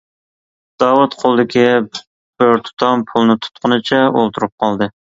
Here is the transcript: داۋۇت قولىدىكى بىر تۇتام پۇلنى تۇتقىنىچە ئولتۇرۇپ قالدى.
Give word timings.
داۋۇت 0.83 1.17
قولىدىكى 1.19 1.67
بىر 1.93 2.65
تۇتام 2.71 3.05
پۇلنى 3.13 3.39
تۇتقىنىچە 3.47 4.07
ئولتۇرۇپ 4.11 4.57
قالدى. 4.67 4.93